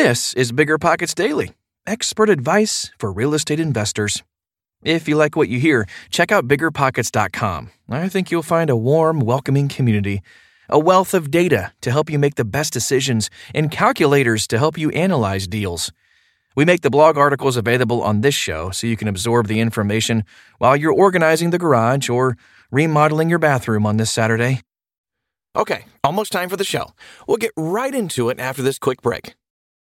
[0.00, 1.50] This is Bigger Pockets Daily,
[1.84, 4.22] expert advice for real estate investors.
[4.84, 7.70] If you like what you hear, check out biggerpockets.com.
[7.90, 10.22] I think you'll find a warm, welcoming community,
[10.68, 14.78] a wealth of data to help you make the best decisions, and calculators to help
[14.78, 15.90] you analyze deals.
[16.54, 20.22] We make the blog articles available on this show so you can absorb the information
[20.58, 22.36] while you're organizing the garage or
[22.70, 24.60] remodeling your bathroom on this Saturday.
[25.56, 26.92] Okay, almost time for the show.
[27.26, 29.34] We'll get right into it after this quick break.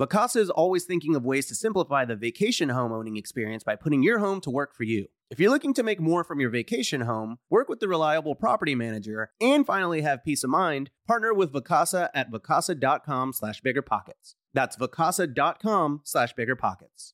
[0.00, 4.02] Vacasa is always thinking of ways to simplify the vacation home owning experience by putting
[4.02, 5.06] your home to work for you.
[5.30, 8.74] If you're looking to make more from your vacation home, work with the reliable property
[8.74, 14.34] manager, and finally have peace of mind, partner with Vacasa at vacasa.com slash biggerpockets.
[14.52, 17.12] That's vacasa.com slash biggerpockets.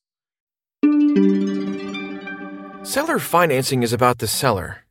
[2.83, 4.85] Seller financing is about the seller,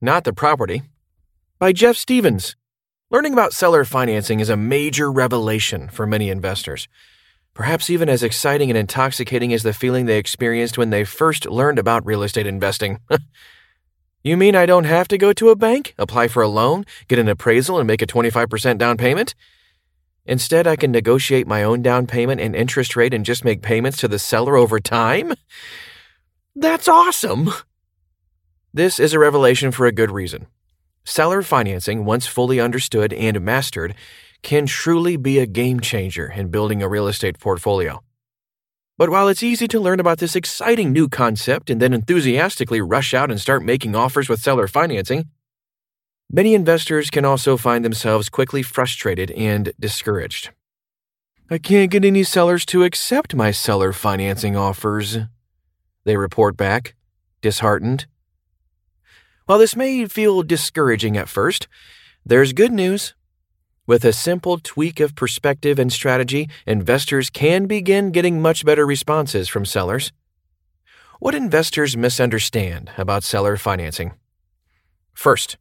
[0.00, 0.82] not the property.
[1.60, 2.56] By Jeff Stevens.
[3.10, 6.88] Learning about seller financing is a major revelation for many investors
[7.54, 11.78] perhaps even as exciting and intoxicating as the feeling they experienced when they first learned
[11.78, 13.00] about real estate investing.
[14.22, 17.18] you mean I don't have to go to a bank, apply for a loan, get
[17.18, 19.34] an appraisal, and make a 25% down payment?
[20.24, 23.96] Instead, I can negotiate my own down payment and interest rate and just make payments
[23.98, 25.32] to the seller over time?
[26.54, 27.50] That's awesome!
[28.74, 30.46] This is a revelation for a good reason.
[31.04, 33.94] Seller financing, once fully understood and mastered,
[34.42, 38.02] can truly be a game changer in building a real estate portfolio.
[38.96, 43.14] But while it's easy to learn about this exciting new concept and then enthusiastically rush
[43.14, 45.26] out and start making offers with seller financing,
[46.30, 50.50] many investors can also find themselves quickly frustrated and discouraged.
[51.50, 55.18] I can't get any sellers to accept my seller financing offers,
[56.04, 56.94] they report back,
[57.40, 58.06] disheartened.
[59.46, 61.68] While this may feel discouraging at first,
[62.26, 63.14] there's good news.
[63.88, 69.48] With a simple tweak of perspective and strategy, investors can begin getting much better responses
[69.48, 70.12] from sellers.
[71.20, 74.12] What investors misunderstand about seller financing?
[75.14, 75.56] First,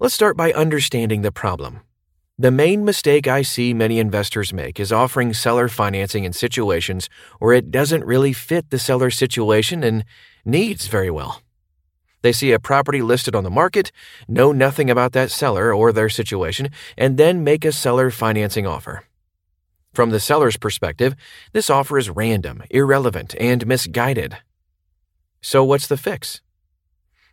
[0.00, 1.80] let's start by understanding the problem.
[2.38, 7.10] The main mistake I see many investors make is offering seller financing in situations
[7.40, 10.06] where it doesn't really fit the seller's situation and
[10.46, 11.43] needs very well.
[12.24, 13.92] They see a property listed on the market,
[14.26, 19.04] know nothing about that seller or their situation, and then make a seller financing offer.
[19.92, 21.14] From the seller's perspective,
[21.52, 24.38] this offer is random, irrelevant, and misguided.
[25.42, 26.40] So, what's the fix?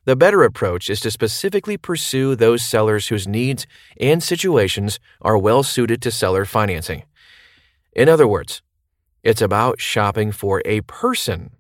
[0.04, 3.66] The better approach is to specifically pursue those sellers whose needs
[3.98, 7.04] and situations are well suited to seller financing.
[7.94, 8.62] In other words,
[9.24, 11.52] it's about shopping for a person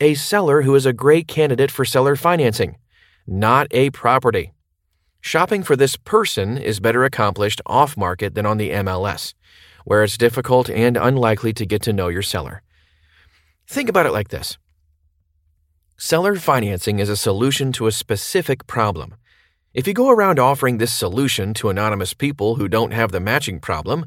[0.00, 2.76] a seller who is a great candidate for seller financing,
[3.26, 4.52] not a property.
[5.20, 9.34] Shopping for this person is better accomplished off market than on the MLS,
[9.84, 12.62] where it's difficult and unlikely to get to know your seller.
[13.66, 14.56] Think about it like this
[15.96, 19.16] Seller financing is a solution to a specific problem.
[19.74, 23.58] If you go around offering this solution to anonymous people who don't have the matching
[23.58, 24.06] problem,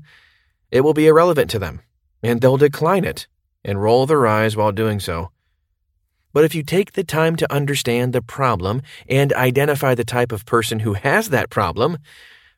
[0.71, 1.81] it will be irrelevant to them,
[2.23, 3.27] and they'll decline it
[3.65, 5.31] and roll their eyes while doing so.
[6.33, 10.45] But if you take the time to understand the problem and identify the type of
[10.45, 11.97] person who has that problem,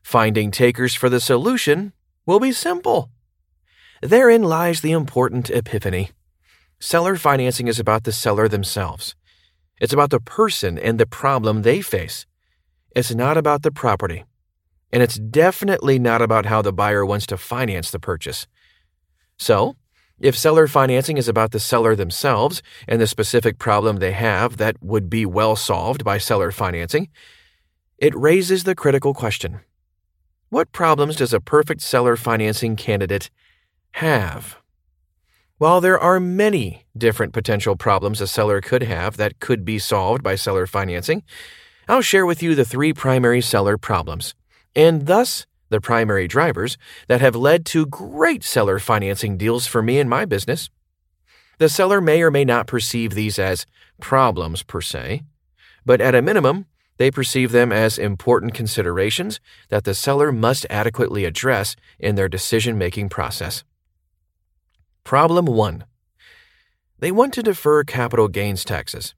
[0.02, 1.92] finding takers for the solution
[2.26, 3.10] will be simple.
[4.00, 6.10] Therein lies the important epiphany.
[6.78, 9.14] Seller financing is about the seller themselves.
[9.80, 12.26] It's about the person and the problem they face.
[12.94, 14.24] It's not about the property.
[14.92, 18.46] And it's definitely not about how the buyer wants to finance the purchase.
[19.38, 19.76] So,
[20.20, 24.82] if seller financing is about the seller themselves and the specific problem they have that
[24.82, 27.08] would be well solved by seller financing,
[27.98, 29.60] it raises the critical question
[30.50, 33.30] What problems does a perfect seller financing candidate
[33.92, 34.56] have?
[35.58, 40.22] While there are many different potential problems a seller could have that could be solved
[40.22, 41.22] by seller financing,
[41.88, 44.34] I'll share with you the three primary seller problems,
[44.74, 46.78] and thus the primary drivers
[47.08, 50.70] that have led to great seller financing deals for me and my business.
[51.58, 53.66] The seller may or may not perceive these as
[54.00, 55.22] problems per se,
[55.84, 56.66] but at a minimum,
[56.96, 62.78] they perceive them as important considerations that the seller must adequately address in their decision
[62.78, 63.64] making process.
[65.02, 65.84] Problem 1
[67.00, 69.16] They want to defer capital gains taxes.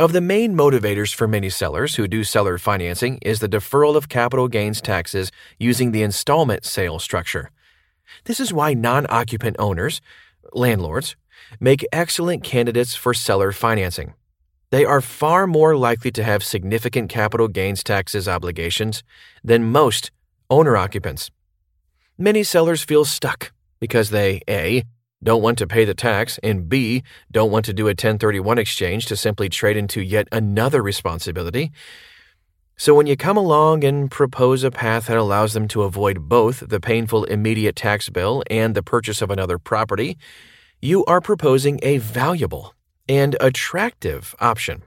[0.00, 4.08] Of the main motivators for many sellers who do seller financing is the deferral of
[4.08, 7.50] capital gains taxes using the installment sale structure.
[8.24, 10.00] This is why non occupant owners,
[10.54, 11.16] landlords,
[11.60, 14.14] make excellent candidates for seller financing.
[14.70, 19.02] They are far more likely to have significant capital gains taxes obligations
[19.44, 20.10] than most
[20.48, 21.30] owner occupants.
[22.16, 24.84] Many sellers feel stuck because they A.
[25.22, 27.02] don't want to pay the tax, and B.
[27.30, 31.72] don't want to do a 1031 exchange to simply trade into yet another responsibility.
[32.76, 36.66] So when you come along and propose a path that allows them to avoid both
[36.66, 40.16] the painful immediate tax bill and the purchase of another property,
[40.80, 42.74] you are proposing a valuable
[43.06, 44.82] and attractive option.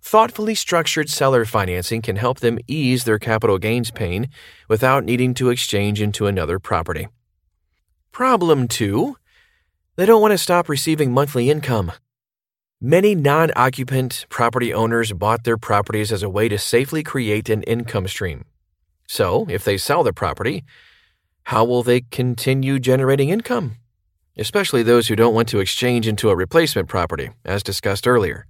[0.00, 4.30] Thoughtfully structured seller financing can help them ease their capital gains pain
[4.66, 7.08] without needing to exchange into another property.
[8.12, 9.16] Problem two,
[9.96, 11.92] they don't want to stop receiving monthly income.
[12.78, 17.62] Many non occupant property owners bought their properties as a way to safely create an
[17.62, 18.44] income stream.
[19.08, 20.62] So, if they sell the property,
[21.44, 23.76] how will they continue generating income?
[24.36, 28.46] Especially those who don't want to exchange into a replacement property, as discussed earlier.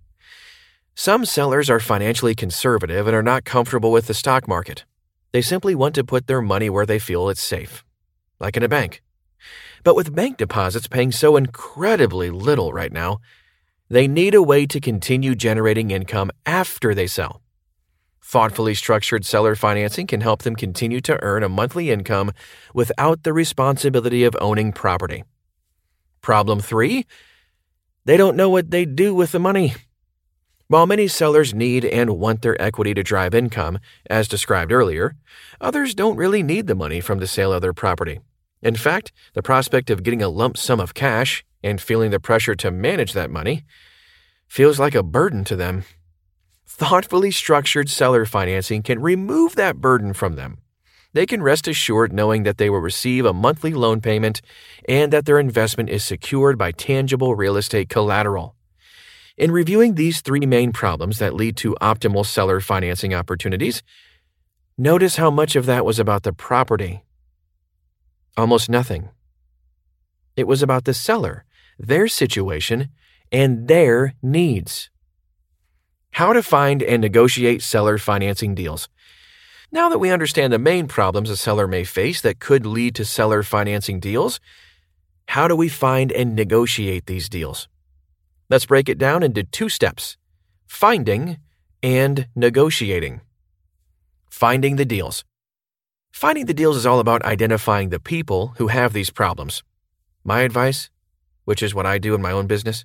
[0.97, 4.85] Some sellers are financially conservative and are not comfortable with the stock market.
[5.31, 7.85] They simply want to put their money where they feel it's safe,
[8.41, 9.03] like in a bank.
[9.85, 13.21] But with bank deposits paying so incredibly little right now,
[13.89, 17.43] they need a way to continue generating income after they sell.
[18.23, 22.33] Thoughtfully structured seller financing can help them continue to earn a monthly income
[22.73, 25.25] without the responsibility of owning property.
[26.23, 27.05] Problem three,
[28.05, 29.75] they don't know what they do with the money.
[30.69, 35.17] While many sellers need and want their equity to drive income, as described earlier,
[35.61, 38.21] others don't really need the money from the sale of their property.
[38.63, 42.55] In fact, the prospect of getting a lump sum of cash and feeling the pressure
[42.55, 43.65] to manage that money
[44.47, 45.85] feels like a burden to them.
[46.67, 50.59] Thoughtfully structured seller financing can remove that burden from them.
[51.13, 54.41] They can rest assured knowing that they will receive a monthly loan payment
[54.89, 58.55] and that their investment is secured by tangible real estate collateral.
[59.37, 63.83] In reviewing these three main problems that lead to optimal seller financing opportunities,
[64.79, 67.03] notice how much of that was about the property
[68.37, 69.11] Almost nothing.
[70.37, 71.45] It was about the seller,
[71.79, 72.89] their situation,
[73.31, 74.89] and their needs.
[76.13, 78.89] How to find and negotiate seller financing deals.
[79.71, 83.05] Now that we understand the main problems a seller may face that could lead to
[83.05, 84.41] seller financing deals,
[85.29, 87.69] how do we find and negotiate these deals?
[88.51, 90.17] Let's break it down into two steps
[90.67, 91.39] finding
[91.83, 93.21] and negotiating.
[94.31, 95.25] Finding the deals.
[96.13, 99.63] Finding the deals is all about identifying the people who have these problems.
[100.23, 100.91] My advice,
[101.47, 102.85] which is what I do in my own business,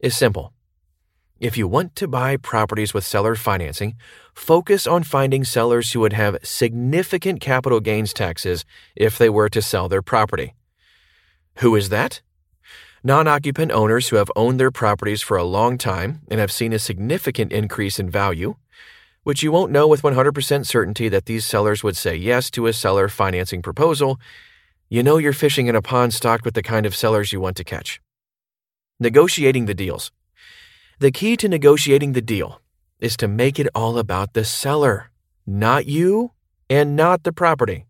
[0.00, 0.52] is simple.
[1.40, 3.94] If you want to buy properties with seller financing,
[4.34, 9.62] focus on finding sellers who would have significant capital gains taxes if they were to
[9.62, 10.54] sell their property.
[11.58, 12.22] Who is that?
[13.04, 16.72] Non occupant owners who have owned their properties for a long time and have seen
[16.72, 18.56] a significant increase in value
[19.24, 22.72] which you won't know with 100% certainty that these sellers would say yes to a
[22.72, 24.18] seller financing proposal,
[24.88, 27.56] you know you're fishing in a pond stocked with the kind of sellers you want
[27.56, 28.00] to catch.
[29.00, 30.10] Negotiating the deals.
[30.98, 32.60] The key to negotiating the deal
[33.00, 35.10] is to make it all about the seller,
[35.46, 36.32] not you
[36.68, 37.86] and not the property.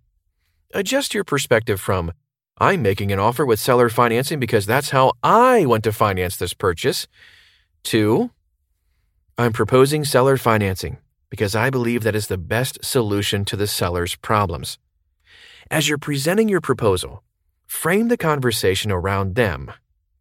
[0.75, 2.13] Adjust your perspective from
[2.59, 6.55] I'm making an offer with seller financing because that's how I want to finance this
[6.55, 7.07] purchase.
[7.85, 8.31] to,
[9.37, 10.99] I'm proposing seller financing
[11.33, 14.77] because I believe that is the best solution to the seller's problems.
[15.71, 17.25] As you're presenting your proposal,
[17.67, 19.73] frame the conversation around them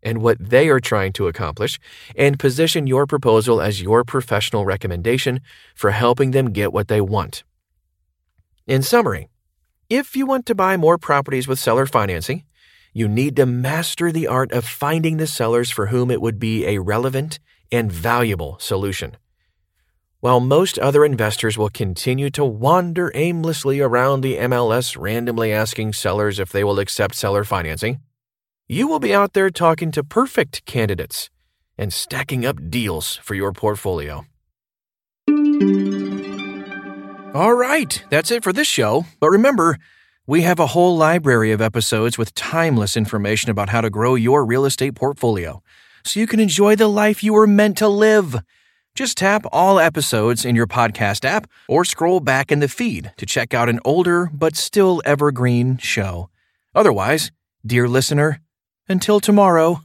[0.02, 1.80] and what they are trying to accomplish,
[2.16, 5.42] and position your proposal as your professional recommendation
[5.76, 7.44] for helping them get what they want.
[8.66, 9.28] In summary,
[9.90, 12.46] if you want to buy more properties with seller financing,
[12.94, 16.66] you need to master the art of finding the sellers for whom it would be
[16.66, 17.38] a relevant
[17.70, 19.18] and valuable solution.
[20.22, 26.38] While most other investors will continue to wander aimlessly around the MLS randomly asking sellers
[26.38, 28.02] if they will accept seller financing,
[28.68, 31.32] you will be out there talking to perfect candidates
[31.76, 34.28] and stacking up deals for your portfolio.
[37.34, 39.08] All right, that's it for this show.
[39.20, 39.80] But remember,
[40.28, 44.46] we have a whole library of episodes with timeless information about how to grow your
[44.46, 45.64] real estate portfolio
[46.06, 48.36] so you can enjoy the life you were meant to live.
[48.94, 53.26] Just tap all episodes in your podcast app or scroll back in the feed to
[53.26, 56.30] check out an older but still evergreen show.
[56.76, 57.32] Otherwise,
[57.66, 58.42] dear listener,
[58.90, 59.82] until tomorrow.